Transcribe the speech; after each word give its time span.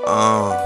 Maybach 0.00 0.61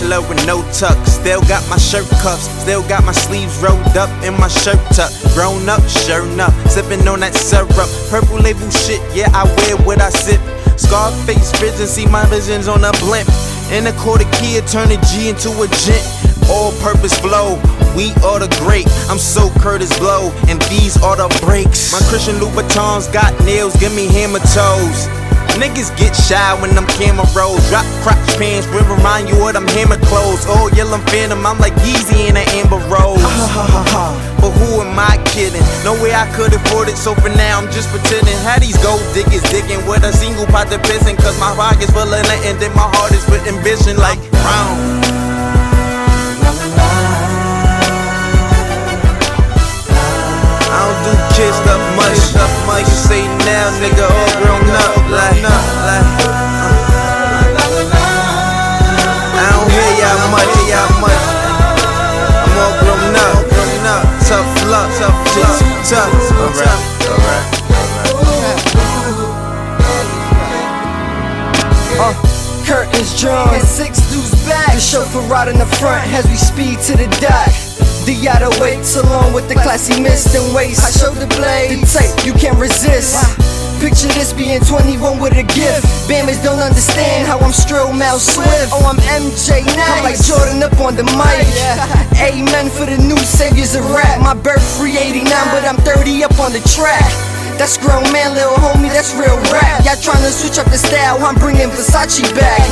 Bachelor 0.00 0.26
with 0.30 0.46
no 0.46 0.62
tuck, 0.72 0.96
still 1.04 1.42
got 1.42 1.60
my 1.68 1.76
shirt 1.76 2.08
cuffs, 2.24 2.48
still 2.62 2.80
got 2.88 3.04
my 3.04 3.12
sleeves 3.12 3.54
rolled 3.58 3.98
up 3.98 4.08
in 4.24 4.32
my 4.40 4.48
shirt 4.48 4.80
tuck. 4.96 5.12
Grown 5.34 5.68
up, 5.68 5.82
sure 5.88 6.24
enough, 6.24 6.56
sipping 6.70 7.06
on 7.06 7.20
that 7.20 7.34
syrup. 7.34 7.68
Purple 8.08 8.40
label 8.40 8.70
shit, 8.70 8.96
yeah, 9.14 9.28
I 9.36 9.44
wear 9.44 9.76
what 9.84 10.00
I 10.00 10.08
sip. 10.08 10.40
Scarface 10.80 11.52
vision, 11.60 11.86
see 11.86 12.06
my 12.06 12.24
visions 12.32 12.66
on 12.66 12.82
a 12.82 12.92
blimp. 13.04 13.28
In 13.76 13.88
a 13.88 13.92
quarter 14.00 14.24
key, 14.40 14.56
turn 14.64 14.88
a 14.88 14.96
G 15.12 15.28
into 15.28 15.52
a 15.60 15.68
gent. 15.84 16.04
All 16.48 16.72
purpose 16.80 17.20
flow, 17.20 17.60
we 17.92 18.16
are 18.24 18.40
the 18.40 18.48
great. 18.64 18.88
I'm 19.12 19.20
so 19.20 19.52
Kurtis 19.60 19.92
Blow, 20.00 20.32
and 20.48 20.62
these 20.72 20.96
are 21.04 21.16
the 21.16 21.28
breaks. 21.44 21.92
My 21.92 22.00
Christian 22.08 22.40
Louboutins 22.40 23.12
got 23.12 23.36
nails, 23.44 23.76
give 23.76 23.92
me 23.94 24.08
hammer 24.08 24.40
toes. 24.48 25.12
Niggas 25.60 25.92
get 26.00 26.16
shy 26.16 26.56
when 26.64 26.72
them 26.72 26.88
camera 26.96 27.28
rolls. 27.36 27.60
Drop 27.68 27.84
crotch 28.00 28.16
pants, 28.40 28.64
will 28.72 28.88
remind 28.88 29.28
you 29.28 29.36
of 29.44 29.52
them 29.52 29.68
hammer 29.76 30.00
clothes. 30.08 30.48
Oh, 30.48 30.72
yellow 30.72 30.96
phantom, 31.12 31.44
I'm 31.44 31.60
like 31.60 31.76
Yeezy 31.84 32.32
in 32.32 32.40
an 32.40 32.48
amber 32.56 32.80
rose. 32.88 33.20
but 34.40 34.56
who 34.56 34.80
am 34.80 34.96
I 34.96 35.20
kidding? 35.28 35.60
No 35.84 35.92
way 36.00 36.16
I 36.16 36.24
could 36.32 36.56
afford 36.56 36.88
it, 36.88 36.96
so 36.96 37.12
for 37.14 37.28
now 37.28 37.60
I'm 37.60 37.68
just 37.68 37.92
pretending. 37.92 38.40
How 38.40 38.56
these 38.56 38.80
gold 38.80 39.04
diggers 39.12 39.44
digging 39.52 39.84
with 39.84 40.00
a 40.08 40.16
single 40.16 40.48
pot 40.48 40.72
of 40.72 40.80
pissing? 40.80 41.20
Cause 41.20 41.36
my 41.36 41.52
pocket's 41.52 41.92
full 41.92 42.08
of 42.08 42.08
nothing, 42.08 42.56
then 42.56 42.72
my 42.72 42.88
heart 42.96 43.12
is 43.12 43.28
with 43.28 43.44
ambition 43.44 44.00
like 44.00 44.16
round. 44.40 44.80
I 50.72 50.80
don't 50.88 51.00
do 51.04 51.12
kid 51.36 51.52
stuff 51.52 51.84
much. 52.00 52.39
Tough. 65.90 66.06
Uh, 71.98 72.14
curtains 72.64 73.20
drawn, 73.20 73.52
and 73.52 73.64
six 73.64 73.98
dudes 74.08 74.30
back. 74.46 74.72
The 74.74 74.80
chauffeur 74.80 75.18
right 75.22 75.48
in 75.48 75.58
the 75.58 75.66
front 75.66 76.06
as 76.12 76.28
we 76.28 76.36
speed 76.36 76.78
to 76.86 76.92
the 76.96 77.08
dock. 77.18 77.50
The 78.06 78.14
yacht 78.14 78.60
waits 78.60 78.94
along 78.94 79.32
with 79.32 79.48
the 79.48 79.54
classy 79.54 80.00
mist 80.00 80.32
and 80.36 80.54
waist. 80.54 80.78
I 80.78 80.90
show 80.92 81.12
the 81.12 81.26
blade, 81.26 81.80
the 81.80 81.86
tape 81.86 82.24
you 82.24 82.34
can't 82.34 82.56
resist. 82.56 83.39
Picture 84.00 84.16
this 84.16 84.32
being 84.32 84.64
21 84.64 85.20
with 85.20 85.36
a 85.36 85.44
gift. 85.44 85.84
Bammers 86.08 86.40
don't 86.40 86.56
understand 86.56 87.28
how 87.28 87.36
I'm 87.36 87.52
Stroll 87.52 87.92
Mal 87.92 88.16
Swift. 88.16 88.72
Oh, 88.72 88.88
I'm 88.88 88.96
MJ 89.12 89.60
now. 89.76 90.00
I'm 90.00 90.08
like 90.08 90.16
Jordan 90.16 90.64
up 90.64 90.72
on 90.80 90.96
the 90.96 91.04
mic. 91.20 91.44
Amen 92.16 92.72
for 92.72 92.88
the 92.88 92.96
new 92.96 93.20
saviors 93.20 93.76
of 93.76 93.84
rap. 93.92 94.24
My 94.24 94.32
birth 94.32 94.64
389, 94.80 95.28
but 95.52 95.68
I'm 95.68 95.76
30 95.84 96.24
up 96.24 96.32
on 96.40 96.56
the 96.56 96.64
track. 96.64 97.04
That's 97.60 97.76
grown 97.76 98.08
man, 98.08 98.32
little 98.32 98.56
homie, 98.56 98.88
that's 98.88 99.12
real 99.12 99.36
rap. 99.52 99.84
Y'all 99.84 100.00
tryna 100.00 100.32
switch 100.32 100.56
up 100.56 100.72
the 100.72 100.80
style, 100.80 101.20
I'm 101.20 101.36
bringing 101.36 101.68
Versace 101.68 102.24
back. 102.32 102.64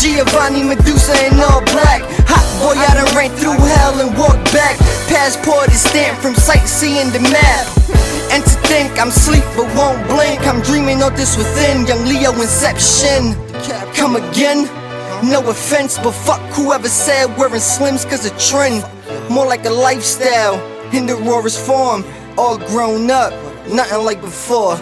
Giovanni 0.00 0.64
Medusa 0.64 1.12
in 1.28 1.44
all 1.44 1.60
black. 1.76 2.00
Hot 2.24 2.46
boy, 2.64 2.72
I 2.72 2.88
done 2.96 3.12
ran 3.12 3.28
through 3.36 3.60
hell 3.60 4.00
and 4.00 4.16
walked 4.16 4.48
back. 4.56 4.80
Passport 5.12 5.68
is 5.68 5.84
stamped 5.84 6.24
from 6.24 6.32
sightseeing 6.32 7.12
the 7.12 7.20
map. 7.20 7.68
And 8.32 8.42
to 8.42 8.56
think 8.68 8.98
I'm 8.98 9.10
sleep 9.10 9.44
but 9.56 9.66
won't 9.76 10.06
blink. 10.08 10.40
I'm 10.46 10.60
dreaming 10.62 11.02
of 11.02 11.16
this 11.16 11.36
within. 11.36 11.86
Young 11.86 12.04
Leo 12.04 12.32
Inception. 12.32 13.34
Come 13.94 14.16
again? 14.16 14.64
No 15.22 15.40
offense, 15.48 15.98
but 15.98 16.12
fuck 16.12 16.40
whoever 16.52 16.88
said 16.88 17.26
wearing 17.38 17.54
slims 17.54 18.08
cause 18.08 18.26
a 18.26 18.36
trend. 18.38 18.84
More 19.30 19.46
like 19.46 19.64
a 19.64 19.70
lifestyle 19.70 20.56
in 20.92 21.06
the 21.06 21.16
rawest 21.16 21.64
form. 21.64 22.04
All 22.36 22.58
grown 22.58 23.10
up, 23.10 23.32
nothing 23.68 24.04
like 24.04 24.20
before. 24.20 24.76